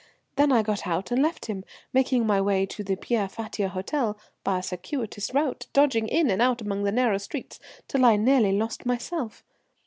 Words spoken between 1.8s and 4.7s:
making my way to the Pierre Fatio Hôtel by a